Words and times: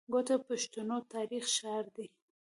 کوټه 0.13 0.35
د 0.41 0.43
پښتنو 0.47 0.97
تاريخي 1.13 1.49
ښار 1.55 1.85
دی. 1.95 2.05